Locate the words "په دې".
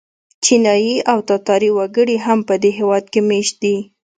2.47-2.71